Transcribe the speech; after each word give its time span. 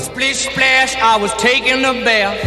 Splish 0.00 0.48
splash, 0.48 0.96
I 0.96 1.16
was 1.20 1.32
taking 1.36 1.84
a 1.84 1.92
bath. 2.04 2.38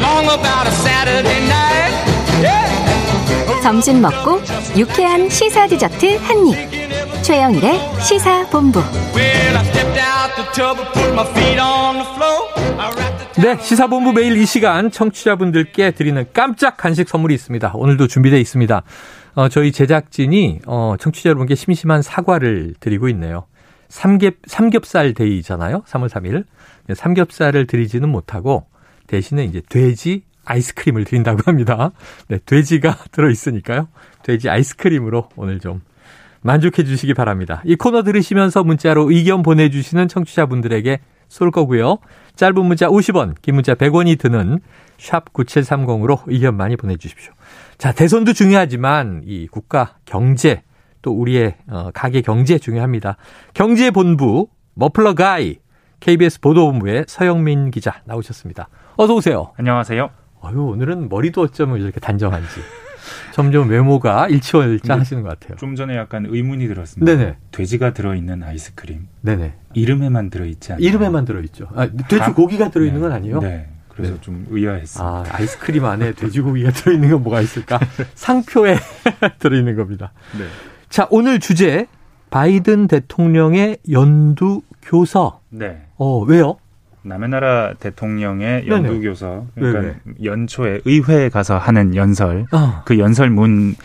Long 0.00 0.24
about 0.24 0.66
a 0.66 0.72
Saturday 0.72 1.40
night. 1.46 1.92
Yeah. 2.40 3.62
점심 3.62 4.00
먹고 4.00 4.40
유쾌한 4.76 5.28
시사 5.28 5.66
디저트 5.66 6.16
한 6.16 6.46
입. 6.46 7.22
최영일의 7.22 7.80
시사 8.00 8.46
본부. 8.48 8.80
Well, 9.14 9.56
I 9.56 9.64
stepped 9.64 10.00
out 10.00 10.34
the 10.36 10.46
tub 10.52 10.78
and 10.78 10.92
put 10.94 11.12
my 11.12 11.26
feet 11.32 11.60
on 11.60 11.96
the 11.96 12.06
floor. 12.14 12.48
I 12.78 12.90
wrapped 12.94 13.34
the 13.34 13.56
네, 13.56 13.62
시사본부 13.62 14.12
매일 14.12 14.36
이 14.36 14.46
시간 14.46 14.90
청취자분들께 14.90 15.90
드리는 15.90 16.24
깜짝 16.32 16.76
간식 16.76 17.08
선물이 17.08 17.34
있습니다. 17.34 17.72
오늘도 17.74 18.06
준비되어 18.06 18.38
있습니다. 18.38 18.82
어, 19.34 19.48
저희 19.48 19.70
제작진이 19.72 20.60
어, 20.66 20.94
청취자 20.98 21.28
여러분께 21.28 21.56
심심한 21.56 22.00
사과를 22.00 22.74
드리고 22.80 23.08
있네요. 23.10 23.44
삼겹, 23.88 24.34
삼겹살 24.46 25.14
데이잖아요. 25.14 25.82
3월 25.82 26.08
3일. 26.08 26.44
네, 26.86 26.94
삼겹살을 26.94 27.66
드리지는 27.66 28.08
못하고 28.08 28.66
대신에 29.06 29.44
이제 29.44 29.62
돼지 29.68 30.22
아이스크림을 30.44 31.04
드린다고 31.04 31.42
합니다. 31.46 31.90
네, 32.28 32.38
돼지가 32.44 32.96
들어있으니까요. 33.12 33.88
돼지 34.22 34.48
아이스크림으로 34.48 35.28
오늘 35.36 35.60
좀 35.60 35.82
만족해 36.42 36.84
주시기 36.84 37.14
바랍니다. 37.14 37.62
이 37.64 37.74
코너 37.74 38.02
들으시면서 38.02 38.62
문자로 38.62 39.10
의견 39.10 39.42
보내주시는 39.42 40.08
청취자분들에게 40.08 41.00
쏠 41.28 41.50
거고요. 41.50 41.98
짧은 42.36 42.64
문자 42.64 42.86
50원, 42.86 43.34
긴 43.42 43.56
문자 43.56 43.74
100원이 43.74 44.18
드는 44.18 44.60
샵 44.98 45.32
9730으로 45.32 46.20
의견 46.26 46.56
많이 46.56 46.76
보내주십시오. 46.76 47.32
자, 47.78 47.92
대선도 47.92 48.32
중요하지만 48.32 49.22
이 49.26 49.48
국가 49.48 49.96
경제 50.04 50.62
또 51.06 51.12
우리의 51.12 51.54
어, 51.68 51.90
가계 51.94 52.20
경제 52.20 52.58
중요합니다. 52.58 53.16
경제본부 53.54 54.48
머플러 54.74 55.14
가이 55.14 55.58
KBS 56.00 56.40
보도본부의 56.40 57.04
서영민 57.06 57.70
기자 57.70 58.02
나오셨습니다. 58.06 58.68
어서 58.96 59.14
오세요. 59.14 59.52
안녕하세요. 59.56 60.10
아유, 60.42 60.60
오늘은 60.64 61.08
머리도 61.08 61.42
어쩌면 61.42 61.80
이렇게 61.80 62.00
단정한지. 62.00 62.48
점점 63.32 63.68
외모가 63.70 64.26
일치월장 64.26 64.98
하시는 64.98 65.22
것 65.22 65.28
같아요. 65.28 65.56
좀 65.58 65.76
전에 65.76 65.94
약간 65.96 66.26
의문이 66.28 66.66
들었습니다. 66.66 67.14
네네. 67.16 67.36
돼지가 67.52 67.92
들어있는 67.92 68.42
아이스크림. 68.42 69.06
네네. 69.20 69.54
이름에만 69.74 70.28
들어있지 70.30 70.72
않나요? 70.72 70.84
이름에만 70.88 71.24
들어있죠. 71.24 71.68
아, 71.76 71.86
돼지 71.86 72.18
다- 72.18 72.34
고기가 72.34 72.70
들어있는 72.70 73.00
네. 73.00 73.06
건 73.06 73.12
아니에요? 73.12 73.38
네. 73.38 73.68
그래서 73.90 74.14
네. 74.14 74.20
좀 74.22 74.44
의아했어요. 74.50 75.06
아, 75.08 75.24
아이스크림 75.30 75.84
안에 75.84 76.14
돼지고기가 76.14 76.70
들어있는 76.74 77.10
건 77.10 77.22
뭐가 77.22 77.40
있을까? 77.42 77.78
상표에 78.16 78.76
들어있는 79.38 79.76
겁니다. 79.76 80.12
네. 80.36 80.46
자, 80.88 81.06
오늘 81.10 81.40
주제, 81.40 81.86
바이든 82.30 82.86
대통령의 82.88 83.78
연두 83.90 84.62
교서. 84.82 85.40
네. 85.50 85.82
어, 85.96 86.20
왜요? 86.20 86.56
남의 87.02 87.28
나라 87.28 87.74
대통령의 87.74 88.64
네네. 88.64 88.68
연두 88.68 89.00
교서. 89.00 89.46
그러니까 89.54 89.80
네네. 89.80 89.94
연초에 90.24 90.80
의회에 90.84 91.28
가서 91.28 91.56
하는 91.56 91.94
연설. 91.94 92.46
아, 92.50 92.82
그 92.84 92.98
연설문 92.98 93.76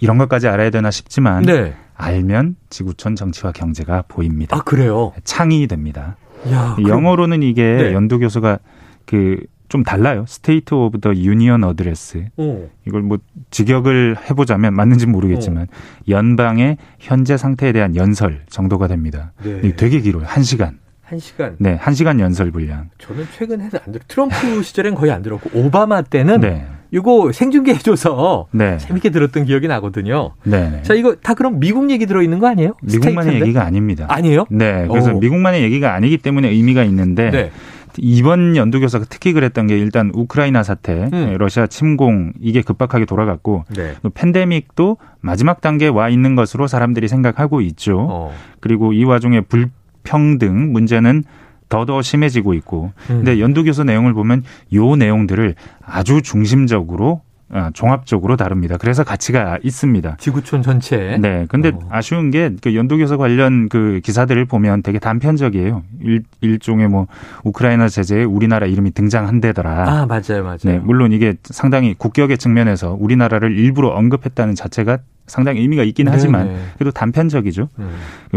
이런 0.00 0.18
것까지 0.18 0.48
알아야 0.48 0.70
되나 0.70 0.90
싶지만 0.90 1.42
네. 1.42 1.74
알면 1.94 2.56
지구촌 2.70 3.16
정치와 3.16 3.52
경제가 3.52 4.04
보입니다. 4.08 4.56
아, 4.56 4.62
그래요? 4.62 5.12
창이 5.24 5.66
됩니다. 5.66 6.16
야, 6.50 6.76
영어로는 6.86 7.42
이게 7.42 7.62
네. 7.62 7.92
연두교서가 7.92 8.58
그 9.04 9.38
좀 9.76 9.82
달라요. 9.82 10.24
State 10.26 10.74
of 10.74 10.98
the 11.00 11.28
Union 11.28 11.62
Address. 11.62 12.24
어, 12.38 12.68
이걸 12.86 13.02
뭐 13.02 13.18
직역을 13.50 14.16
해보자면 14.30 14.72
맞는지 14.72 15.06
모르겠지만 15.06 15.64
어. 15.64 15.66
연방의 16.08 16.78
현재 16.98 17.36
상태에 17.36 17.72
대한 17.72 17.94
연설 17.94 18.40
정도가 18.48 18.88
됩니다. 18.88 19.32
네. 19.42 19.76
되게 19.76 20.00
길어요. 20.00 20.24
한 20.26 20.42
시간. 20.42 20.78
한 21.02 21.18
시간. 21.18 21.56
네, 21.58 21.76
한 21.78 21.94
시간 21.94 22.18
연설 22.20 22.50
분량. 22.50 22.88
저는 22.98 23.26
최근에는 23.36 23.70
안 23.86 23.92
들어. 23.92 24.02
트럼프 24.08 24.62
시절엔 24.62 24.94
거의 24.94 25.12
안 25.12 25.22
들었고, 25.22 25.50
오바마 25.52 26.02
때는 26.02 26.40
네, 26.40 26.66
이거 26.90 27.30
생중계 27.32 27.74
해줘서 27.74 28.48
네, 28.50 28.78
재밌게 28.78 29.10
들었던 29.10 29.44
기억이 29.44 29.68
나거든요. 29.68 30.32
네. 30.42 30.70
네. 30.70 30.82
자, 30.82 30.94
이거 30.94 31.14
다 31.16 31.34
그럼 31.34 31.60
미국 31.60 31.90
얘기 31.90 32.06
들어있는 32.06 32.38
거 32.40 32.48
아니에요? 32.48 32.74
미국만의 32.82 33.14
스테이트인데? 33.14 33.40
얘기가 33.46 33.62
아닙니다. 33.64 34.06
아니에요? 34.08 34.46
네, 34.50 34.86
그래서 34.88 35.12
오. 35.12 35.20
미국만의 35.20 35.62
얘기가 35.62 35.94
아니기 35.94 36.18
때문에 36.18 36.48
의미가 36.48 36.82
있는데 36.84 37.30
네. 37.30 37.50
이번 37.98 38.56
연두교서가 38.56 39.06
특히 39.08 39.32
그랬던 39.32 39.66
게 39.66 39.78
일단 39.78 40.10
우크라이나 40.14 40.62
사태, 40.62 41.08
음. 41.12 41.36
러시아 41.38 41.66
침공 41.66 42.32
이게 42.40 42.62
급박하게 42.62 43.04
돌아갔고 43.04 43.64
네. 43.74 43.94
또 44.02 44.10
팬데믹도 44.10 44.98
마지막 45.20 45.60
단계에 45.60 45.88
와 45.88 46.08
있는 46.08 46.34
것으로 46.34 46.66
사람들이 46.66 47.08
생각하고 47.08 47.60
있죠. 47.62 48.06
어. 48.08 48.34
그리고 48.60 48.92
이 48.92 49.04
와중에 49.04 49.42
불평등 49.42 50.72
문제는 50.72 51.24
더더 51.68 52.02
심해지고 52.02 52.54
있고. 52.54 52.92
음. 53.10 53.16
근데 53.24 53.40
연두교서 53.40 53.84
내용을 53.84 54.14
보면 54.14 54.44
요 54.74 54.96
내용들을 54.96 55.54
아주 55.84 56.22
중심적으로 56.22 57.22
아, 57.22 57.25
종합적으로 57.74 58.36
다룹니다. 58.36 58.76
그래서 58.76 59.04
가치가 59.04 59.58
있습니다. 59.62 60.16
지구촌 60.18 60.62
전체. 60.62 61.16
네. 61.20 61.46
근데 61.48 61.68
어. 61.68 61.88
아쉬운 61.90 62.30
게 62.30 62.50
그 62.60 62.74
연두교서 62.74 63.16
관련 63.16 63.68
그 63.68 64.00
기사들을 64.02 64.44
보면 64.46 64.82
되게 64.82 64.98
단편적이에요. 64.98 65.82
일, 66.02 66.22
일종의 66.40 66.88
뭐 66.88 67.06
우크라이나 67.44 67.88
제재에 67.88 68.24
우리나라 68.24 68.66
이름이 68.66 68.90
등장한대더라. 68.92 69.88
아, 69.88 70.06
맞아요, 70.06 70.42
맞아요. 70.42 70.58
네, 70.64 70.78
물론 70.78 71.12
이게 71.12 71.34
상당히 71.44 71.94
국격의 71.94 72.38
측면에서 72.38 72.96
우리나라를 72.98 73.56
일부러 73.56 73.88
언급했다는 73.90 74.54
자체가 74.54 74.98
상당히 75.26 75.60
의미가 75.60 75.82
있긴 75.84 76.08
하지만 76.08 76.46
네네. 76.46 76.58
그래도 76.78 76.90
단편적이죠. 76.92 77.68
음. 77.78 77.90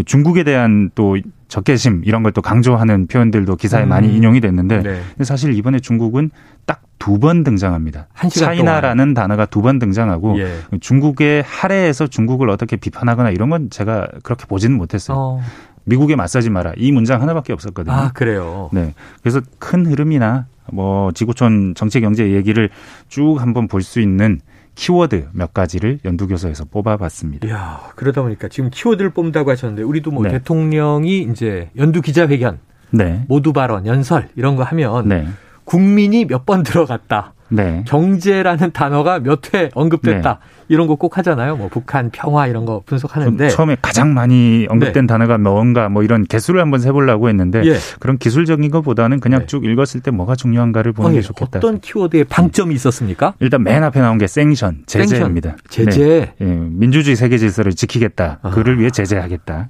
중국에 0.06 0.44
대한 0.44 0.90
또 0.96 1.18
적개심 1.48 2.02
이런 2.06 2.24
걸 2.24 2.32
또 2.32 2.42
강조하는 2.42 3.08
표현들도 3.08 3.56
기사에 3.56 3.84
음. 3.84 3.90
많이 3.90 4.16
인용이 4.16 4.40
됐는데 4.42 4.82
네. 4.84 5.24
사실 5.24 5.54
이번에 5.54 5.80
중국은 5.80 6.30
딱 6.66 6.82
두 7.00 7.18
번 7.20 7.44
등장합니다. 7.44 8.08
한 8.14 8.30
시간 8.30 8.50
차이나라는 8.50 9.14
단어가 9.14 9.46
두 9.46 9.62
번 9.62 9.80
등장하고 9.80 10.38
예. 10.40 10.54
중국의 10.80 11.44
할애에서 11.46 12.08
중국을 12.08 12.50
어떻게 12.50 12.76
비판하거나 12.76 13.32
이런 13.32 13.50
건 13.50 13.70
제가 13.70 14.08
그렇게 14.24 14.46
보지는 14.46 14.78
못했어요. 14.78 15.18
어. 15.18 15.42
미국에 15.86 16.16
맞서지 16.16 16.50
마라 16.50 16.74
이 16.78 16.92
문장 16.92 17.22
하나밖에 17.22 17.52
없었거든요. 17.54 17.96
아, 17.96 18.12
그래요. 18.14 18.70
네. 18.74 18.94
그래서 19.22 19.42
큰 19.58 19.86
흐름이나 19.88 20.46
뭐 20.72 21.12
지구촌 21.14 21.74
정치 21.76 22.00
경제 22.00 22.32
얘기를 22.32 22.70
쭉 23.08 23.38
한번 23.40 23.68
볼 23.68 23.82
수 23.82 24.00
있는 24.00 24.40
키워드 24.76 25.30
몇 25.34 25.54
가지를 25.54 26.00
연두교서에서 26.06 26.66
뽑아봤습니다. 26.66 27.48
이야, 27.48 27.82
그러다 27.96 28.22
보니까 28.22 28.48
지금 28.50 28.70
키워드를 28.72 29.10
뽑는다고 29.10 29.50
하셨는데 29.52 29.82
우리도 29.84 30.12
뭐 30.12 30.24
네. 30.24 30.30
대통령이 30.30 31.24
이제 31.24 31.70
연두 31.76 32.02
기자회견, 32.02 32.60
네. 32.92 33.26
모두 33.28 33.52
발언, 33.52 33.86
연설 33.88 34.30
이런 34.36 34.56
거 34.56 34.64
하면 34.64 35.08
네. 35.10 35.28
국민이 35.70 36.26
몇 36.26 36.46
번 36.46 36.64
들어갔다. 36.64 37.34
네. 37.52 37.84
경제라는 37.88 38.72
단어가 38.72 39.20
몇 39.20 39.54
회 39.54 39.70
언급됐다. 39.74 40.40
이런 40.68 40.86
거 40.88 40.96
꼭 40.96 41.18
하잖아요. 41.18 41.56
뭐 41.58 41.68
북한 41.68 42.10
평화 42.12 42.46
이런 42.48 42.66
거 42.66 42.82
분석하는데. 42.86 43.50
처음에 43.50 43.76
가장 43.82 44.14
많이 44.14 44.68
언급된 44.70 45.08
단어가 45.08 45.38
뭔가 45.38 45.90
뭐 45.90 46.04
이런 46.04 46.26
개수를 46.26 46.62
한번 46.62 46.80
세보려고 46.80 47.28
했는데 47.30 47.64
예. 47.66 47.78
그런 48.00 48.18
기술적인 48.20 48.70
것보다는 48.70 49.20
그냥 49.20 49.42
네. 49.42 49.46
쭉 49.48 49.66
읽었을 49.66 50.02
때 50.02 50.12
뭐가 50.12 50.36
중요한가를 50.36 50.92
보는 50.94 51.10
어, 51.10 51.12
게 51.14 51.18
예. 51.18 51.22
좋겠다. 51.22 51.58
어떤 51.60 51.80
키워드에 51.80 52.26
방점이 52.26 52.74
있었습니까? 52.76 53.34
일단 53.40 53.64
맨 53.64 53.84
앞에 53.84 54.00
나온 54.00 54.18
게 54.20 54.28
sanction, 54.28 54.84
제재입니다. 54.86 55.56
제재. 55.70 56.08
네. 56.08 56.36
예, 56.42 56.46
민주주의 56.46 57.16
세계 57.16 57.38
질서를 57.40 57.74
지키겠다. 57.74 58.40
아. 58.44 58.50
그를 58.52 58.80
위해 58.80 58.92
제재하겠다. 58.92 59.70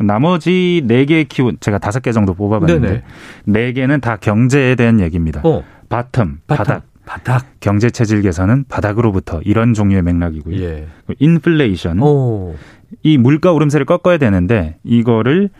나머지 0.00 0.82
네 0.86 1.04
개의 1.04 1.24
키워드 1.26 1.58
제가 1.60 1.78
다섯 1.78 2.00
개 2.00 2.12
정도 2.12 2.34
뽑아봤는데. 2.34 3.02
네 3.44 3.72
개는 3.72 4.00
다 4.00 4.16
경제에 4.16 4.74
대한 4.74 5.00
얘기입니다. 5.00 5.40
어, 5.44 5.62
bottom, 5.88 6.38
바닥, 6.46 6.64
바닥. 6.64 6.82
바닥. 7.04 7.46
경제 7.60 7.90
체질 7.90 8.22
개선은 8.22 8.64
바닥으로부터 8.68 9.40
이런 9.44 9.74
종류의 9.74 10.02
맥락이고요. 10.02 10.62
예. 10.62 10.86
인플레이션, 11.18 12.00
오. 12.00 12.54
이 13.02 13.18
물가 13.18 13.52
오름세를 13.52 13.86
꺾어야 13.86 14.18
되는데 14.18 14.76
이거를 14.84 15.50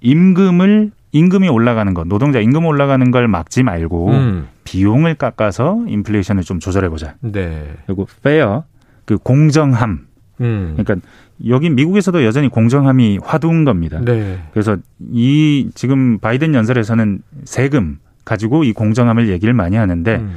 임금을 0.00 0.92
임금이 1.12 1.48
올라가는 1.48 1.94
것, 1.94 2.06
노동자 2.08 2.40
임금 2.40 2.66
올라가는 2.66 3.10
걸 3.10 3.28
막지 3.28 3.62
말고 3.62 4.10
음. 4.10 4.48
비용을 4.64 5.14
깎아서 5.14 5.84
인플레이션을 5.86 6.42
좀 6.42 6.58
조절해 6.58 6.88
보자. 6.88 7.14
네. 7.20 7.74
그리고 7.86 8.06
fair, 8.18 8.62
그 9.04 9.18
공정함. 9.18 10.06
음. 10.40 10.74
그러니까 10.76 11.06
여기 11.48 11.70
미국에서도 11.70 12.24
여전히 12.24 12.48
공정함이 12.48 13.18
화두인 13.22 13.64
겁니다. 13.64 14.00
네. 14.04 14.38
그래서 14.52 14.76
이 15.12 15.68
지금 15.74 16.18
바이든 16.18 16.54
연설에서는 16.54 17.20
세금 17.44 17.98
가지고 18.24 18.64
이 18.64 18.72
공정함을 18.72 19.28
얘기를 19.28 19.52
많이 19.52 19.76
하는데 19.76 20.16
음. 20.16 20.36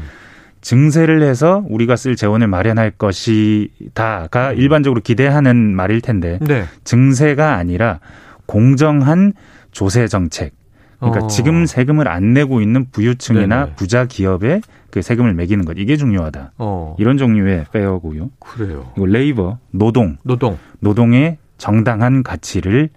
증세를 0.62 1.22
해서 1.22 1.64
우리가 1.70 1.96
쓸 1.96 2.16
재원을 2.16 2.48
마련할 2.48 2.92
것이다가 2.92 4.54
일반적으로 4.54 5.02
기대하는 5.02 5.76
말일 5.76 6.02
텐데 6.02 6.40
네. 6.42 6.66
증세가 6.84 7.56
아니라 7.56 8.00
공정한 8.46 9.34
조세 9.72 10.08
정책. 10.08 10.54
그러니까 11.00 11.26
어. 11.26 11.28
지금 11.28 11.66
세금을 11.66 12.08
안 12.08 12.34
내고 12.34 12.60
있는 12.62 12.88
부유층이나 12.92 13.66
네네. 13.66 13.76
부자 13.76 14.06
기업에 14.06 14.62
그 14.90 15.02
세금을 15.02 15.34
매기는 15.34 15.64
것 15.66 15.78
이게 15.78 15.98
중요하다. 15.98 16.54
어. 16.58 16.96
이런 17.00 17.18
종류의 17.18 17.66
페어 17.72 18.00
고요. 18.00 18.30
그래요. 18.40 18.92
그리고 18.94 19.06
레이버 19.06 19.58
노동 19.72 20.18
노동. 20.24 20.58
노동의 20.80 21.38
정당한 21.58 22.24
가치를 22.24 22.90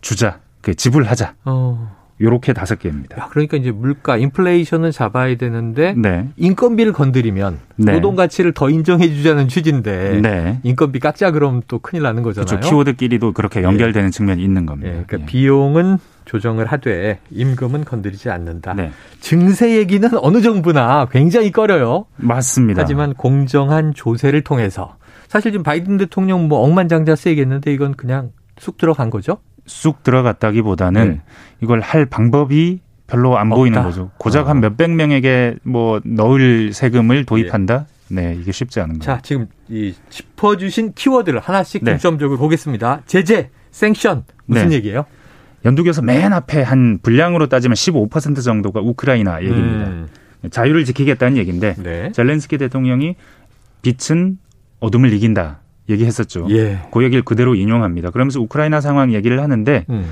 주자, 0.00 0.40
그 0.60 0.74
지불하자. 0.74 1.34
어. 1.44 1.99
요렇게 2.20 2.52
다섯 2.52 2.78
개입니다. 2.78 3.18
야, 3.18 3.28
그러니까 3.30 3.56
이제 3.56 3.70
물가, 3.70 4.16
인플레이션은 4.16 4.90
잡아야 4.90 5.36
되는데 5.36 5.94
네. 5.96 6.28
인건비를 6.36 6.92
건드리면 6.92 7.58
네. 7.76 7.92
노동 7.92 8.14
가치를 8.14 8.52
더 8.52 8.68
인정해 8.68 9.08
주자는 9.08 9.48
취지인데 9.48 10.20
네. 10.20 10.60
인건비 10.62 11.00
깎자 11.00 11.30
그러면 11.30 11.62
또 11.66 11.78
큰일 11.78 12.02
나는 12.02 12.22
거잖아요. 12.22 12.46
그렇죠. 12.46 12.68
키워드끼리도 12.68 13.32
그렇게 13.32 13.62
연결되는 13.62 14.10
측면이 14.10 14.42
있는 14.42 14.66
겁니다. 14.66 14.88
예, 14.88 15.04
그러니까 15.06 15.20
예. 15.20 15.26
비용은 15.26 15.98
조정을 16.26 16.66
하되 16.66 17.18
임금은 17.30 17.84
건드리지 17.84 18.30
않는다. 18.30 18.74
네. 18.74 18.92
증세 19.20 19.76
얘기는 19.78 20.08
어느 20.20 20.42
정부나 20.42 21.08
굉장히 21.10 21.50
꺼려요. 21.50 22.04
맞습니다. 22.16 22.82
하지만 22.82 23.14
공정한 23.14 23.94
조세를 23.94 24.42
통해서 24.42 24.96
사실 25.26 25.52
지금 25.52 25.62
바이든 25.62 25.96
대통령 25.96 26.48
뭐 26.48 26.60
억만장자 26.60 27.16
쓰이겠는데 27.16 27.72
이건 27.72 27.94
그냥 27.94 28.30
쑥 28.58 28.76
들어간 28.76 29.08
거죠. 29.08 29.38
쑥 29.70 30.02
들어갔다기보다는 30.02 31.08
네. 31.08 31.20
이걸 31.62 31.80
할 31.80 32.04
방법이 32.06 32.80
별로 33.06 33.38
안 33.38 33.48
보이는 33.48 33.78
없다. 33.78 33.88
거죠. 33.88 34.10
고작 34.18 34.46
어. 34.46 34.50
한 34.50 34.60
몇백 34.60 34.90
명에게 34.90 35.56
뭐 35.62 36.00
넣을 36.04 36.72
세금을 36.72 37.24
도입한다? 37.24 37.86
네, 38.08 38.36
이게 38.40 38.52
쉽지 38.52 38.80
않은 38.80 38.98
거예요. 38.98 39.02
자, 39.02 39.20
지금 39.22 39.46
이 39.68 39.94
짚어주신 40.10 40.92
키워드를 40.94 41.40
하나씩 41.40 41.84
네. 41.84 41.92
중점적으로 41.92 42.38
보겠습니다. 42.38 43.02
제재, 43.06 43.50
생션 43.70 44.24
무슨 44.46 44.68
네. 44.68 44.76
얘기예요? 44.76 45.06
연두교서 45.64 46.02
맨 46.02 46.32
앞에 46.32 46.62
한 46.62 46.98
분량으로 47.02 47.48
따지면 47.48 47.74
15% 47.74 48.42
정도가 48.42 48.80
우크라이나 48.80 49.42
얘기입니다. 49.42 49.88
음, 49.90 50.08
자유를 50.50 50.84
지키겠다는 50.84 51.36
얘기인데 51.36 51.74
네. 51.78 52.10
젤렌스키 52.12 52.58
대통령이 52.58 53.14
빛은 53.82 54.38
어둠을 54.80 55.12
이긴다 55.12 55.60
얘기했었죠. 55.88 56.46
예. 56.50 56.78
그 56.92 57.02
얘기를 57.02 57.22
그대로 57.24 57.54
인용합니다. 57.54 58.10
그러면서 58.10 58.40
우크라이나 58.40 58.80
상황 58.80 59.12
얘기를 59.12 59.40
하는데 59.42 59.84
음, 59.90 60.04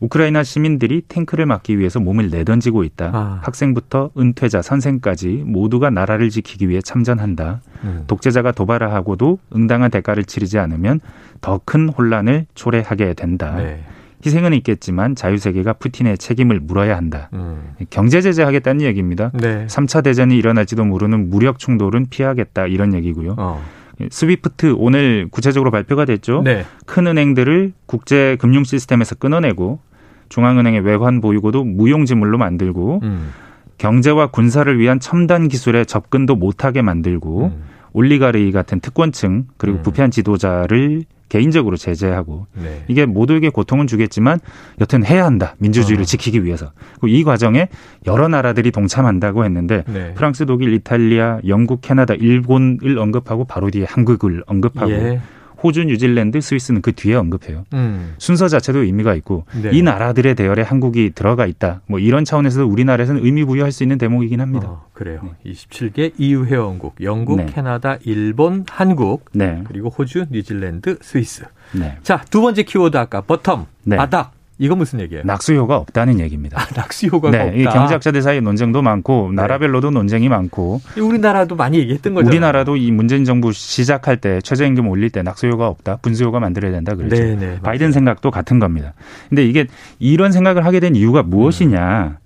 우크라이나 0.00 0.42
시민들이 0.42 1.02
탱크를 1.06 1.46
막기 1.46 1.78
위해서 1.78 2.00
몸을 2.00 2.30
내던지고 2.30 2.82
있다. 2.82 3.10
아. 3.14 3.40
학생부터 3.44 4.10
은퇴자, 4.18 4.60
선생까지 4.62 5.44
모두가 5.46 5.90
나라를 5.90 6.28
지키기 6.28 6.68
위해 6.68 6.80
참전한다. 6.82 7.60
음. 7.84 8.04
독재자가 8.08 8.50
도발하고도 8.52 9.38
응당한 9.54 9.90
대가를 9.92 10.24
치르지 10.24 10.58
않으면 10.58 11.00
더 11.40 11.60
큰 11.64 11.88
혼란을 11.88 12.46
초래하게 12.54 13.14
된다. 13.14 13.54
네. 13.56 13.84
희생은 14.24 14.52
있겠지만 14.54 15.14
자유세계가 15.16 15.74
푸틴의 15.74 16.18
책임을 16.18 16.60
물어야 16.60 16.96
한다. 16.96 17.28
음. 17.32 17.74
경제 17.90 18.20
제재하겠다는 18.20 18.82
얘기입니다. 18.82 19.30
네. 19.34 19.66
3차 19.68 20.02
대전이 20.04 20.36
일어날지도 20.36 20.84
모르는 20.84 21.28
무력 21.30 21.58
충돌은 21.58 22.06
피하겠다 22.10 22.66
이런 22.68 22.94
얘기고요. 22.94 23.34
어. 23.38 23.62
스위프트 24.10 24.74
오늘 24.78 25.28
구체적으로 25.30 25.70
발표가 25.70 26.04
됐죠. 26.04 26.42
네. 26.42 26.64
큰 26.86 27.06
은행들을 27.06 27.72
국제 27.86 28.36
금융 28.40 28.64
시스템에서 28.64 29.14
끊어내고 29.14 29.80
중앙은행의 30.28 30.80
외환 30.80 31.20
보유고도 31.20 31.64
무용지물로 31.64 32.38
만들고 32.38 33.00
음. 33.02 33.30
경제와 33.78 34.28
군사를 34.28 34.78
위한 34.78 35.00
첨단 35.00 35.48
기술에 35.48 35.84
접근도 35.84 36.36
못하게 36.36 36.82
만들고 36.82 37.46
음. 37.46 37.62
올리가르이 37.92 38.52
같은 38.52 38.80
특권층 38.80 39.46
그리고 39.56 39.78
음. 39.78 39.82
부패한 39.82 40.10
지도자를 40.10 41.02
개인적으로 41.32 41.78
제재하고 41.78 42.46
네. 42.52 42.84
이게 42.88 43.06
모두에게 43.06 43.48
고통은 43.48 43.86
주겠지만 43.86 44.38
여튼 44.82 45.02
해야 45.02 45.24
한다 45.24 45.54
민주주의를 45.60 46.02
어. 46.02 46.04
지키기 46.04 46.44
위해서 46.44 46.72
이 47.04 47.24
과정에 47.24 47.68
여러 48.06 48.28
나라들이 48.28 48.70
동참한다고 48.70 49.42
했는데 49.46 49.82
네. 49.86 50.12
프랑스, 50.12 50.44
독일, 50.44 50.74
이탈리아, 50.74 51.40
영국, 51.46 51.80
캐나다, 51.80 52.12
일본을 52.12 52.98
언급하고 52.98 53.46
바로 53.46 53.70
뒤에 53.70 53.86
한국을 53.88 54.44
언급하고 54.46 54.92
예. 54.92 55.20
호주, 55.62 55.84
뉴질랜드, 55.84 56.40
스위스는 56.40 56.82
그 56.82 56.92
뒤에 56.92 57.14
언급해요. 57.14 57.64
음. 57.72 58.14
순서 58.18 58.48
자체도 58.48 58.80
의미가 58.80 59.14
있고 59.16 59.44
네. 59.60 59.70
이 59.72 59.82
나라들의 59.82 60.34
대열에 60.34 60.62
한국이 60.62 61.12
들어가 61.14 61.46
있다. 61.46 61.82
뭐 61.86 61.98
이런 61.98 62.24
차원에서 62.24 62.66
우리나라에서는 62.66 63.24
의미 63.24 63.44
부여할 63.44 63.72
수 63.72 63.82
있는 63.82 63.98
대목이긴 63.98 64.40
합니다. 64.40 64.68
어, 64.68 64.86
그래요. 64.92 65.20
27개 65.46 66.12
EU 66.18 66.44
회원국, 66.46 66.96
영국, 67.02 67.36
네. 67.36 67.46
캐나다, 67.46 67.98
일본, 68.04 68.64
한국, 68.68 69.26
네, 69.32 69.62
그리고 69.64 69.88
호주, 69.88 70.26
뉴질랜드, 70.30 70.98
스위스. 71.00 71.44
네. 71.72 71.96
자, 72.02 72.24
두 72.30 72.40
번째 72.40 72.62
키워드 72.62 72.96
아까 72.96 73.22
버텀, 73.22 73.66
네. 73.84 73.96
바닥. 73.96 74.32
이거 74.58 74.76
무슨 74.76 75.00
얘기예요? 75.00 75.24
낙수효가 75.24 75.76
없다는 75.76 76.20
얘기입니다. 76.20 76.60
아, 76.60 76.66
낙수 76.74 77.06
효과가 77.06 77.36
네, 77.36 77.44
없다. 77.44 77.56
이 77.56 77.64
경제학자들 77.64 78.22
사이 78.22 78.40
논쟁도 78.40 78.82
많고 78.82 79.32
나라별로도 79.32 79.90
논쟁이 79.90 80.28
많고 80.28 80.80
우리나라도 80.98 81.56
많이 81.56 81.78
얘기했던 81.78 82.14
거죠. 82.14 82.28
우리나라도 82.28 82.76
이 82.76 82.90
문재인 82.90 83.24
정부 83.24 83.52
시작할 83.52 84.18
때 84.18 84.40
최저임금 84.42 84.88
올릴 84.88 85.10
때 85.10 85.22
낙수효가 85.22 85.66
없다, 85.66 85.96
분수효가 85.96 86.38
만들어야 86.38 86.70
된다 86.70 86.94
그랬죠. 86.94 87.16
네, 87.16 87.34
네. 87.34 87.58
바이든 87.62 87.92
생각도 87.92 88.30
같은 88.30 88.58
겁니다. 88.58 88.94
근데 89.28 89.44
이게 89.44 89.66
이런 89.98 90.32
생각을 90.32 90.64
하게 90.64 90.80
된 90.80 90.94
이유가 90.94 91.22
무엇이냐? 91.22 92.18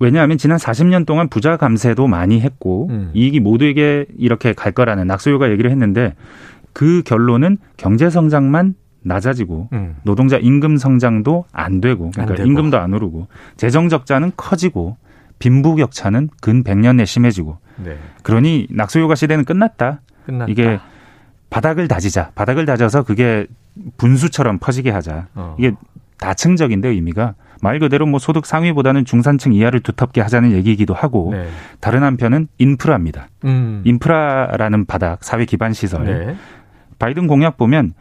왜냐하면 0.00 0.38
지난 0.38 0.58
40년 0.58 1.06
동안 1.06 1.28
부자 1.28 1.56
감세도 1.56 2.06
많이 2.06 2.40
했고 2.40 2.88
음. 2.90 3.10
이익이 3.14 3.40
모두에게 3.40 4.06
이렇게 4.16 4.52
갈 4.52 4.72
거라는 4.72 5.06
낙수효가 5.06 5.50
얘기를 5.50 5.70
했는데 5.70 6.14
그 6.72 7.02
결론은 7.04 7.58
경제 7.76 8.08
성장만 8.08 8.74
낮아지고 9.08 9.68
음. 9.72 9.96
노동자 10.04 10.36
임금 10.36 10.76
성장도 10.76 11.46
안 11.52 11.80
되고 11.80 12.10
그러니까 12.12 12.22
안 12.22 12.36
되고. 12.36 12.48
임금도 12.48 12.78
안 12.78 12.94
오르고 12.94 13.26
재정 13.56 13.88
적자는 13.88 14.32
커지고 14.36 14.96
빈부격차는 15.38 16.30
근 16.40 16.62
100년 16.62 16.96
내 16.96 17.04
심해지고 17.04 17.58
네. 17.76 17.96
그러니 18.22 18.68
낙수효과 18.70 19.14
시대는 19.14 19.44
끝났다. 19.44 20.00
끝났다. 20.26 20.50
이게 20.50 20.78
바닥을 21.50 21.88
다지자. 21.88 22.32
바닥을 22.34 22.66
다져서 22.66 23.02
그게 23.04 23.46
분수처럼 23.96 24.58
퍼지게 24.58 24.90
하자. 24.90 25.26
어. 25.34 25.56
이게 25.58 25.72
다층적인데 26.18 26.88
의미가 26.88 27.34
말 27.60 27.78
그대로 27.78 28.06
뭐 28.06 28.18
소득 28.18 28.46
상위보다는 28.46 29.04
중산층 29.04 29.52
이하를 29.52 29.80
두텁게 29.80 30.20
하자는 30.20 30.52
얘기이기도 30.52 30.94
하고 30.94 31.30
네. 31.32 31.48
다른 31.80 32.02
한편은 32.02 32.48
인프라입니다. 32.58 33.28
음. 33.44 33.82
인프라라는 33.84 34.86
바닥, 34.86 35.24
사회 35.24 35.44
기반 35.44 35.72
시설. 35.72 36.04
네. 36.04 36.36
바이든 36.98 37.26
공약 37.26 37.56
보면 37.56 37.94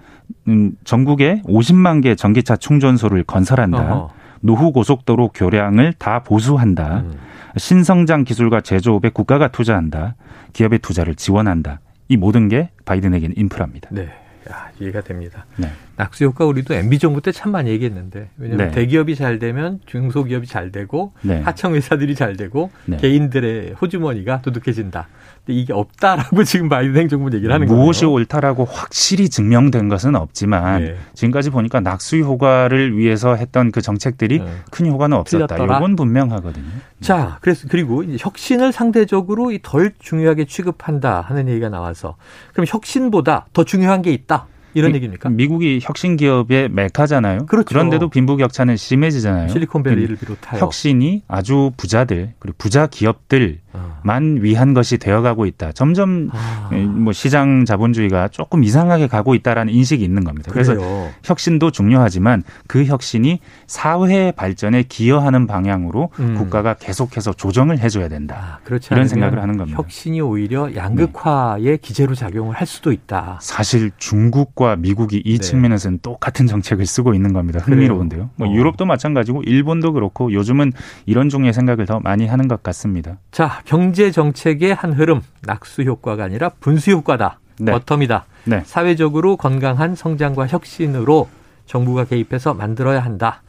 음, 0.47 0.71
전국에 0.83 1.41
50만 1.45 2.03
개 2.03 2.15
전기차 2.15 2.57
충전소를 2.57 3.23
건설한다. 3.23 3.93
어허. 3.93 4.11
노후 4.41 4.71
고속도로 4.71 5.29
교량을 5.29 5.93
다 5.93 6.23
보수한다. 6.23 6.99
음. 6.99 7.17
신성장 7.57 8.23
기술과 8.23 8.61
제조업에 8.61 9.09
국가가 9.09 9.47
투자한다. 9.47 10.15
기업의 10.53 10.79
투자를 10.79 11.15
지원한다. 11.15 11.79
이 12.07 12.17
모든 12.17 12.47
게 12.47 12.69
바이든에게는 12.85 13.35
인프라입니다. 13.37 13.89
네. 13.91 14.09
야, 14.49 14.69
이해가 14.79 15.01
됩니다. 15.01 15.45
네. 15.57 15.69
낙수 15.97 16.23
효과 16.25 16.45
우리도 16.45 16.73
MB 16.73 16.99
정부 16.99 17.21
때 17.21 17.31
참 17.31 17.51
많이 17.51 17.69
얘기했는데 17.71 18.29
왜냐하면 18.37 18.67
네. 18.69 18.71
대기업이 18.73 19.15
잘 19.15 19.37
되면 19.39 19.79
중소기업이 19.85 20.47
잘 20.47 20.71
되고 20.71 21.11
네. 21.21 21.41
하청 21.41 21.75
회사들이 21.75 22.15
잘 22.15 22.37
되고 22.37 22.71
네. 22.85 22.97
개인들의 22.97 23.73
호주머니가 23.81 24.41
두둑해진다. 24.41 25.07
근데 25.45 25.59
이게 25.59 25.73
없다라고 25.73 26.43
지금 26.45 26.69
바이든 26.69 26.95
행정부는 27.01 27.37
얘기를 27.37 27.53
하는 27.53 27.67
거예요. 27.67 27.81
무엇이 27.81 28.05
옳다라고 28.05 28.65
확실히 28.65 29.29
증명된 29.29 29.89
것은 29.89 30.15
없지만 30.15 30.83
네. 30.83 30.95
지금까지 31.15 31.49
보니까 31.49 31.79
낙수 31.79 32.17
효과를 32.17 32.97
위해서 32.97 33.35
했던 33.35 33.71
그 33.71 33.81
정책들이 33.81 34.39
네. 34.39 34.45
큰 34.71 34.87
효과는 34.87 35.17
없었다. 35.17 35.47
틀렸더라. 35.47 35.77
이건 35.77 35.95
분명하거든요. 35.95 36.65
자, 37.01 37.37
그래서 37.41 37.67
그리고 37.69 38.03
혁신을 38.17 38.71
상대적으로 38.71 39.51
이덜 39.51 39.93
중요하게 39.99 40.45
취급한다 40.45 41.21
하는 41.21 41.47
얘기가 41.49 41.69
나와서 41.69 42.15
그럼 42.53 42.65
혁신보다 42.67 43.47
더 43.53 43.63
중요한 43.63 44.01
게 44.01 44.11
있다 44.13 44.47
이런 44.77 44.95
얘기입니까? 44.95 45.29
미국이 45.29 45.79
혁신 45.81 46.17
기업의 46.17 46.69
메카잖아요. 46.69 47.47
그렇죠. 47.47 47.75
런데도 47.75 48.09
빈부격차는 48.09 48.77
심해지잖아요. 48.77 49.49
실리콘밸리를 49.49 50.15
비롯하여 50.15 50.59
혁신이 50.59 51.23
아주 51.27 51.71
부자들 51.77 52.33
그리고 52.39 52.55
부자 52.57 52.87
기업들만 52.87 53.57
어. 53.73 54.01
위한 54.39 54.73
것이 54.73 54.97
되어가고 54.97 55.45
있다. 55.45 55.71
점점 55.71 56.29
아, 56.31 56.69
뭐 56.71 57.13
시장 57.13 57.65
자본주의가 57.65 58.27
조금 58.29 58.63
이상하게 58.63 59.07
가고 59.07 59.33
있다라는 59.35 59.73
인식이 59.73 60.03
있는 60.03 60.23
겁니다. 60.23 60.51
그래서 60.51 60.75
그래요. 60.75 61.09
혁신도 61.23 61.71
중요하지만 61.71 62.43
그 62.67 62.85
혁신이 62.85 63.39
사회 63.65 64.31
발전에 64.31 64.83
기여하는 64.83 65.47
방향으로 65.47 66.09
음. 66.19 66.35
국가가 66.35 66.75
계속해서 66.75 67.33
조정을 67.33 67.79
해줘야 67.79 68.07
된다. 68.07 68.35
아, 68.37 68.59
그렇지 68.63 68.89
이런 68.91 69.07
생각을 69.07 69.41
하는 69.41 69.57
겁니다. 69.57 69.77
네. 69.77 69.83
혁신이 69.83 70.21
오히려 70.21 70.75
양극화의 70.75 71.79
기제로 71.79 72.13
작용을 72.13 72.55
할 72.55 72.67
수도 72.67 72.91
있다. 72.91 73.39
사실 73.41 73.91
중국과 73.97 74.66
미국이 74.75 75.21
이 75.23 75.37
네. 75.37 75.39
측면에서는 75.39 75.99
똑같은 76.01 76.47
정책을 76.47 76.85
쓰고 76.85 77.13
있는 77.13 77.33
겁니다. 77.33 77.59
흥미로운데요. 77.59 78.29
뭐 78.35 78.47
어. 78.47 78.51
유럽도 78.51 78.85
마찬가지고 78.85 79.43
일본도 79.43 79.93
그렇고 79.93 80.31
요즘은 80.33 80.73
이런 81.05 81.29
종류의 81.29 81.53
생각을 81.53 81.85
더 81.85 81.99
많이 81.99 82.27
하는 82.27 82.47
것 82.47 82.61
같습니다. 82.63 83.17
자, 83.31 83.61
경제 83.65 84.11
정책의 84.11 84.73
한 84.73 84.93
흐름 84.93 85.21
낙수 85.43 85.83
효과가 85.83 86.23
아니라 86.23 86.49
분수 86.59 86.91
효과다. 86.91 87.39
네. 87.59 87.71
버텀이다. 87.71 88.23
네. 88.45 88.61
사회적으로 88.65 89.37
건강한 89.37 89.95
성장과 89.95 90.47
혁신으로 90.47 91.27
정부가 91.65 92.05
개입해서 92.05 92.53
만들어야 92.53 92.99
한다. 92.99 93.41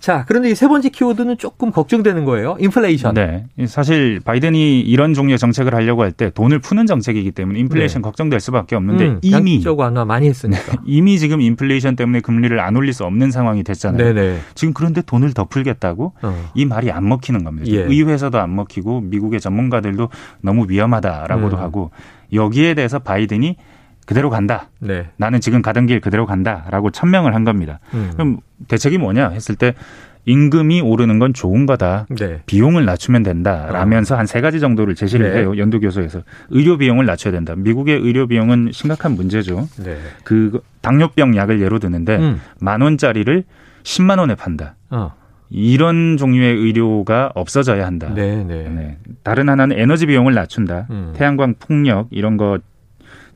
자, 0.00 0.24
그런데 0.28 0.50
이 0.50 0.54
세 0.54 0.68
번째 0.68 0.88
키워드는 0.90 1.38
조금 1.38 1.70
걱정되는 1.70 2.24
거예요. 2.24 2.56
인플레이션. 2.60 3.14
네. 3.14 3.46
사실 3.66 4.20
바이든이 4.24 4.80
이런 4.80 5.12
종류의 5.14 5.38
정책을 5.38 5.74
하려고 5.74 6.02
할 6.02 6.12
때 6.12 6.30
돈을 6.30 6.58
푸는 6.60 6.86
정책이기 6.86 7.32
때문에 7.32 7.58
인플레이션 7.60 8.02
네. 8.02 8.04
걱정될 8.04 8.40
수밖에 8.40 8.76
없는데 8.76 9.06
음, 9.06 9.18
이미 9.22 9.56
양적 9.56 9.78
완화 9.78 10.04
많이 10.04 10.28
했으니까. 10.28 10.78
이미 10.86 11.18
지금 11.18 11.40
인플레이션 11.40 11.96
때문에 11.96 12.20
금리를 12.20 12.58
안 12.60 12.76
올릴 12.76 12.92
수 12.92 13.04
없는 13.04 13.30
상황이 13.30 13.62
됐잖아요. 13.62 14.14
네네. 14.14 14.38
지금 14.54 14.72
그런데 14.74 15.02
돈을 15.02 15.32
더 15.34 15.44
풀겠다고 15.44 16.12
어. 16.22 16.50
이 16.54 16.64
말이 16.64 16.90
안 16.90 17.08
먹히는 17.08 17.44
겁니다. 17.44 17.70
예. 17.70 17.80
의회에서도 17.82 18.38
안 18.38 18.54
먹히고 18.54 19.00
미국의 19.02 19.40
전문가들도 19.40 20.08
너무 20.40 20.66
위험하다라고도 20.68 21.56
음. 21.56 21.62
하고 21.62 21.90
여기에 22.32 22.74
대해서 22.74 22.98
바이든이 22.98 23.56
그대로 24.08 24.30
간다. 24.30 24.70
네. 24.80 25.06
나는 25.18 25.38
지금 25.38 25.60
가던 25.60 25.84
길 25.84 26.00
그대로 26.00 26.24
간다라고 26.24 26.90
천명을 26.90 27.34
한 27.34 27.44
겁니다. 27.44 27.78
음. 27.92 28.08
그럼 28.14 28.38
대책이 28.66 28.96
뭐냐 28.96 29.28
했을 29.28 29.54
때 29.54 29.74
임금이 30.24 30.80
오르는 30.80 31.18
건 31.18 31.34
좋은 31.34 31.66
거다. 31.66 32.06
네. 32.16 32.40
비용을 32.46 32.86
낮추면 32.86 33.22
된다라면서 33.22 34.16
한 34.16 34.24
세 34.26 34.40
가지 34.40 34.60
정도를 34.60 34.94
제시를 34.94 35.30
네. 35.34 35.38
해요. 35.40 35.58
연두 35.58 35.78
교수에서 35.80 36.22
의료 36.48 36.78
비용을 36.78 37.04
낮춰야 37.04 37.32
된다. 37.32 37.52
미국의 37.54 37.98
의료 37.98 38.26
비용은 38.26 38.70
심각한 38.72 39.12
문제죠. 39.12 39.68
네. 39.84 39.98
그 40.24 40.62
당뇨병 40.80 41.36
약을 41.36 41.60
예로 41.60 41.78
드는데 41.78 42.16
음. 42.16 42.40
만 42.62 42.80
원짜리를 42.80 43.44
10만 43.82 44.18
원에 44.20 44.34
판다. 44.36 44.76
어. 44.88 45.12
이런 45.50 46.16
종류의 46.16 46.56
의료가 46.56 47.32
없어져야 47.34 47.84
한다. 47.84 48.10
네, 48.14 48.42
네. 48.42 48.68
네. 48.70 48.96
다른 49.22 49.50
하나는 49.50 49.78
에너지 49.78 50.06
비용을 50.06 50.32
낮춘다. 50.32 50.86
음. 50.88 51.12
태양광 51.14 51.54
풍력 51.58 52.08
이런 52.10 52.38
거 52.38 52.58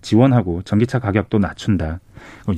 지원하고 0.02 0.62
전기차 0.62 0.98
가격도 0.98 1.38
낮춘다. 1.38 2.00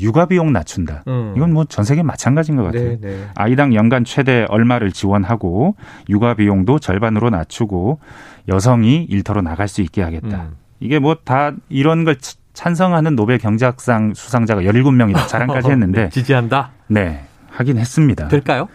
육아 0.00 0.26
비용 0.26 0.52
낮춘다. 0.52 1.04
음. 1.06 1.32
이건 1.36 1.52
뭐 1.52 1.64
전 1.66 1.84
세계 1.84 2.02
마찬가지인 2.02 2.56
것 2.56 2.64
같아요. 2.64 2.88
네, 2.90 2.98
네. 3.00 3.24
아이당 3.34 3.74
연간 3.74 4.04
최대 4.04 4.44
얼마를 4.48 4.92
지원하고 4.92 5.76
육아 6.08 6.34
비용도 6.34 6.78
절반으로 6.80 7.30
낮추고 7.30 8.00
여성이 8.48 9.04
일터로 9.04 9.42
나갈 9.42 9.68
수 9.68 9.80
있게 9.82 10.02
하겠다. 10.02 10.42
음. 10.42 10.56
이게 10.80 10.98
뭐 10.98 11.14
다 11.24 11.52
이런 11.68 12.04
걸 12.04 12.16
치- 12.18 12.36
찬성하는 12.52 13.16
노벨 13.16 13.38
경제학상 13.38 14.12
수상자가 14.14 14.62
17명이다. 14.62 15.26
자랑까지 15.28 15.68
했는데 15.70 16.02
네, 16.04 16.08
지지한다. 16.10 16.70
네. 16.88 17.24
하긴 17.50 17.78
했습니다. 17.78 18.28
될까요? 18.28 18.68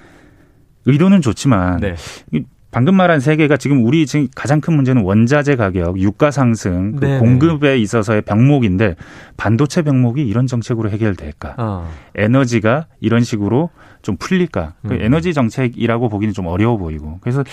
의도는 0.85 1.21
좋지만 1.21 1.79
네. 1.81 1.95
이 2.69 2.71
방금 2.71 2.95
말한 2.95 3.19
세 3.19 3.35
개가 3.35 3.57
지금 3.57 3.85
우리 3.85 4.05
지금 4.05 4.27
가장 4.35 4.61
큰 4.61 4.75
문제는 4.75 5.03
원자재 5.03 5.55
가격, 5.55 5.99
유가 5.99 6.31
상승, 6.31 6.95
그. 6.95 7.19
공급에 7.19 7.77
있어서의 7.77 8.21
병목인데 8.21 8.95
반도체 9.37 9.81
병목이 9.81 10.25
이런 10.25 10.47
정책으로 10.47 10.89
해결될까? 10.89 11.55
어. 11.57 11.89
에너지가 12.15 12.85
이런 12.99 13.23
식으로 13.23 13.69
좀 14.01 14.17
풀릴까? 14.17 14.73
그 14.87 14.93
음. 14.93 15.01
에너지 15.01 15.33
정책이라고 15.33 16.09
보기는 16.09 16.33
좀 16.33 16.47
어려워 16.47 16.77
보이고. 16.77 17.17
그래서 17.21 17.43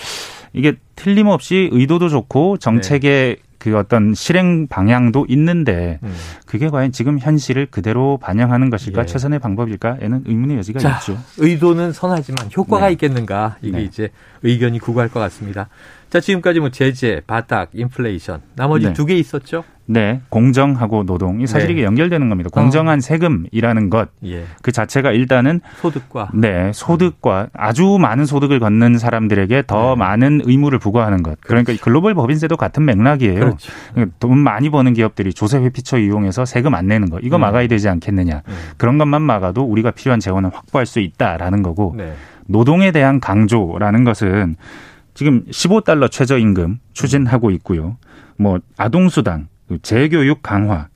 이게 0.53 0.75
틀림없이 0.95 1.69
의도도 1.71 2.09
좋고 2.09 2.57
정책의 2.57 3.37
그 3.59 3.77
어떤 3.77 4.13
실행 4.13 4.67
방향도 4.67 5.25
있는데 5.29 5.99
음. 6.03 6.13
그게 6.45 6.69
과연 6.69 6.91
지금 6.91 7.19
현실을 7.19 7.67
그대로 7.71 8.17
반영하는 8.17 8.69
것일까 8.69 9.01
예. 9.01 9.05
최선의 9.05 9.39
방법일까에는 9.39 10.23
의문의 10.25 10.57
여지가 10.57 10.79
자, 10.79 10.97
있죠. 10.99 11.17
의도는 11.37 11.91
선하지만 11.91 12.49
효과가 12.55 12.87
네. 12.87 12.93
있겠는가? 12.93 13.57
이게 13.61 13.77
네. 13.77 13.83
이제 13.83 14.09
의견이 14.43 14.79
구구할 14.79 15.09
것 15.09 15.19
같습니다. 15.21 15.69
자, 16.09 16.19
지금까지 16.19 16.59
뭐 16.59 16.69
제재, 16.69 17.21
바닥, 17.27 17.69
인플레이션. 17.73 18.41
나머지 18.55 18.87
네. 18.87 18.93
두개 18.93 19.15
있었죠? 19.15 19.63
네, 19.89 20.21
공정하고 20.29 21.05
노동. 21.05 21.39
이 21.41 21.47
사실 21.47 21.67
네. 21.67 21.73
이게 21.73 21.83
연결되는 21.83 22.27
겁니다. 22.27 22.49
공정한 22.51 22.99
세금이라는 22.99 23.89
것 23.89 24.09
예. 24.25 24.43
그 24.61 24.71
자체가 24.71 25.11
일단은 25.13 25.61
소득과 25.77 26.29
네, 26.33 26.71
소득과 26.73 27.47
아주 27.53 27.97
많은 27.99 28.25
소득을 28.25 28.59
걷는 28.59 28.97
사람들에게 28.97 29.63
더 29.65 29.91
네. 29.91 29.99
많은 29.99 30.41
의무를 30.43 30.77
부과하는 30.77 31.23
것. 31.23 31.39
그러니까 31.41 31.71
이 31.71 31.77
글로벌 31.77 32.13
법인세도 32.13 32.57
같은 32.57 32.83
맥락이에요. 32.85 33.39
그렇죠. 33.39 33.71
그러니까 33.93 34.15
돈 34.19 34.37
많이 34.37 34.69
버는 34.69 34.93
기업들이 34.93 35.33
조세 35.33 35.57
회피처 35.57 35.99
이용해서 35.99 36.43
세금 36.43 36.75
안 36.75 36.87
내는 36.87 37.09
거. 37.09 37.19
이거 37.19 37.37
음. 37.37 37.41
막아야 37.41 37.67
되지 37.67 37.87
않겠느냐. 37.87 38.41
음. 38.45 38.53
그런 38.75 38.97
것만 38.97 39.21
막아도 39.21 39.63
우리가 39.63 39.91
필요한 39.91 40.19
재원을 40.19 40.53
확보할 40.53 40.85
수 40.85 40.99
있다라는 40.99 41.63
거고 41.63 41.95
네. 41.97 42.13
노동에 42.45 42.91
대한 42.91 43.21
강조라는 43.21 44.03
것은 44.03 44.55
지금 45.13 45.43
15달러 45.45 46.11
최저임금 46.11 46.79
추진하고 46.93 47.51
있고요. 47.51 47.97
뭐 48.37 48.59
아동수당, 48.77 49.47
재교육 49.81 50.41
강화, 50.41 50.87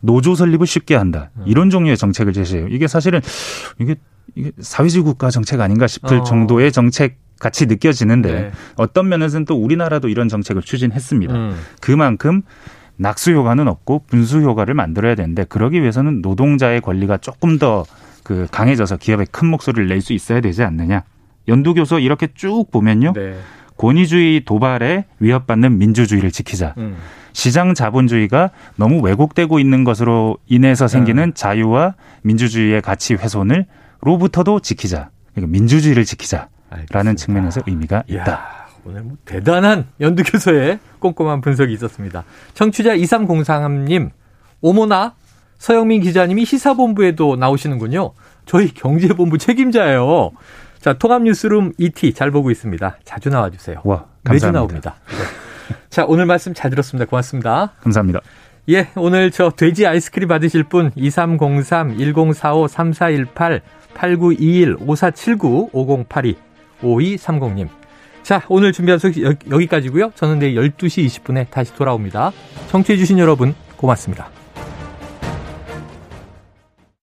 노조 0.00 0.34
설립을 0.34 0.66
쉽게 0.66 0.94
한다. 0.94 1.30
음. 1.36 1.44
이런 1.46 1.70
종류의 1.70 1.96
정책을 1.96 2.32
제시해요. 2.32 2.68
이게 2.68 2.86
사실은 2.86 3.20
이게 3.78 3.96
이게 4.34 4.52
사회주의 4.60 5.02
국가 5.02 5.30
정책 5.30 5.60
아닌가 5.60 5.86
싶을 5.86 6.18
어. 6.18 6.24
정도의 6.24 6.70
정책 6.72 7.18
같이 7.40 7.66
느껴지는데 7.66 8.32
네. 8.32 8.50
어떤 8.76 9.08
면에서는 9.08 9.44
또 9.44 9.56
우리나라도 9.56 10.08
이런 10.08 10.28
정책을 10.28 10.62
추진했습니다. 10.62 11.34
음. 11.34 11.56
그만큼 11.80 12.42
낙수 12.96 13.32
효과는 13.32 13.68
없고 13.68 14.04
분수 14.06 14.40
효과를 14.40 14.74
만들어야 14.74 15.14
되는데 15.14 15.44
그러기 15.44 15.80
위해서는 15.80 16.20
노동자의 16.20 16.80
권리가 16.80 17.18
조금 17.18 17.58
더 17.58 17.84
그 18.28 18.46
강해져서 18.50 18.98
기업에 18.98 19.24
큰 19.30 19.48
목소리를 19.48 19.88
낼 19.88 20.02
수 20.02 20.12
있어야 20.12 20.42
되지 20.42 20.62
않느냐. 20.62 21.02
연두교수 21.48 21.98
이렇게 22.00 22.28
쭉 22.34 22.66
보면요. 22.70 23.14
네. 23.14 23.38
권위주의 23.78 24.44
도발에 24.44 25.06
위협받는 25.18 25.78
민주주의를 25.78 26.30
지키자. 26.30 26.74
음. 26.76 26.96
시장 27.32 27.74
자본주의가 27.74 28.50
너무 28.76 29.00
왜곡되고 29.00 29.58
있는 29.58 29.84
것으로 29.84 30.38
인해서 30.46 30.88
생기는 30.88 31.32
자유와 31.34 31.94
민주주의의 32.22 32.82
가치 32.82 33.14
훼손을 33.14 33.66
로부터도 34.00 34.60
지키자. 34.60 35.10
그러니까 35.34 35.52
민주주의를 35.52 36.04
지키자라는 36.04 36.48
알겠습니다. 36.70 37.14
측면에서 37.14 37.60
의미가 37.66 38.04
이야, 38.08 38.22
있다. 38.22 38.68
오늘 38.84 39.02
뭐 39.02 39.16
대단한 39.24 39.86
연두 40.00 40.22
교수의 40.24 40.78
꼼꼼한 40.98 41.40
분석이 41.40 41.72
있었습니다. 41.74 42.24
청취자 42.54 42.96
2303님, 42.96 44.10
오모나 44.60 45.14
서영민 45.58 46.02
기자님이 46.02 46.44
시사본부에도 46.44 47.36
나오시는군요. 47.36 48.12
저희 48.46 48.72
경제본부 48.72 49.38
책임자예요. 49.38 50.30
자, 50.80 50.94
통합뉴스룸 50.94 51.72
ET 51.76 52.14
잘 52.14 52.30
보고 52.30 52.50
있습니다. 52.50 52.98
자주 53.04 53.28
나와주세요. 53.30 53.82
와, 53.84 54.06
매주 54.22 54.46
감사합니다. 54.46 54.52
나옵니다. 54.52 54.94
네. 55.68 55.76
자, 55.90 56.04
오늘 56.06 56.26
말씀 56.26 56.54
잘 56.54 56.70
들었습니다. 56.70 57.08
고맙습니다. 57.08 57.72
감사합니다. 57.80 58.20
예, 58.70 58.88
오늘 58.96 59.30
저 59.30 59.50
돼지 59.50 59.86
아이스크림 59.86 60.28
받으실 60.28 60.62
분 60.64 60.90
2303 60.96 61.96
1045 61.98 62.68
3418 62.68 63.60
8921 63.94 64.76
5479 64.80 65.70
5082 65.72 66.36
5230님. 66.82 67.68
자, 68.22 68.42
오늘 68.48 68.72
준비한 68.72 68.98
소식 68.98 69.22
여기- 69.22 69.50
여기까지고요. 69.50 70.12
저는 70.14 70.38
내일 70.38 70.56
12시 70.56 71.06
20분에 71.06 71.46
다시 71.50 71.74
돌아옵니다. 71.74 72.32
청취해 72.68 72.98
주신 72.98 73.18
여러분 73.18 73.54
고맙습니다. 73.76 74.28